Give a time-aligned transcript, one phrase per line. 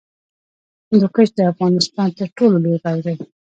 [0.89, 3.15] هندوکش د افغانستان تر ټولو لوی غر دی